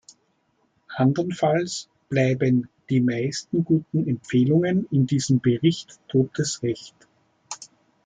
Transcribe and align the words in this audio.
Andernfalls 0.95 1.87
bleiben 2.09 2.69
die 2.89 3.01
meisten 3.01 3.63
guten 3.63 4.07
Empfehlungen 4.07 4.87
in 4.89 5.05
diesem 5.05 5.41
Bericht 5.41 5.99
totes 6.07 6.63
Recht. 6.63 6.95